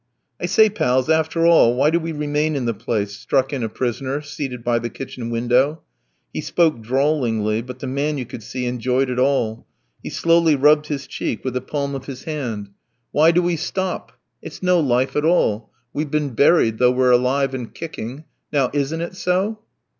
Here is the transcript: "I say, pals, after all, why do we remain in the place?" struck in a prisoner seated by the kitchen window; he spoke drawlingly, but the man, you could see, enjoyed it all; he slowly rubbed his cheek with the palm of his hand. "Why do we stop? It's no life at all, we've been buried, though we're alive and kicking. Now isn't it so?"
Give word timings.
"I 0.41 0.47
say, 0.47 0.67
pals, 0.71 1.11
after 1.11 1.45
all, 1.45 1.75
why 1.75 1.91
do 1.91 1.99
we 1.99 2.11
remain 2.11 2.55
in 2.55 2.65
the 2.65 2.73
place?" 2.73 3.15
struck 3.15 3.53
in 3.53 3.61
a 3.61 3.69
prisoner 3.69 4.19
seated 4.21 4.63
by 4.63 4.79
the 4.79 4.89
kitchen 4.89 5.29
window; 5.29 5.83
he 6.33 6.41
spoke 6.41 6.81
drawlingly, 6.81 7.61
but 7.61 7.77
the 7.77 7.85
man, 7.85 8.17
you 8.17 8.25
could 8.25 8.41
see, 8.41 8.65
enjoyed 8.65 9.11
it 9.11 9.19
all; 9.19 9.67
he 10.01 10.09
slowly 10.09 10.55
rubbed 10.55 10.87
his 10.87 11.05
cheek 11.05 11.45
with 11.45 11.53
the 11.53 11.61
palm 11.61 11.93
of 11.93 12.07
his 12.07 12.23
hand. 12.23 12.71
"Why 13.11 13.29
do 13.29 13.43
we 13.43 13.55
stop? 13.57 14.13
It's 14.41 14.63
no 14.63 14.79
life 14.79 15.15
at 15.15 15.23
all, 15.23 15.69
we've 15.93 16.09
been 16.09 16.29
buried, 16.31 16.79
though 16.79 16.91
we're 16.91 17.11
alive 17.11 17.53
and 17.53 17.71
kicking. 17.71 18.23
Now 18.51 18.71
isn't 18.73 19.01
it 19.01 19.15
so?" 19.15 19.59